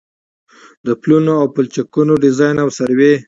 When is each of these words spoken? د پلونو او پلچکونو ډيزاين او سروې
د 0.85 0.87
پلونو 1.01 1.33
او 1.41 1.47
پلچکونو 1.55 2.13
ډيزاين 2.23 2.55
او 2.63 2.69
سروې 2.77 3.13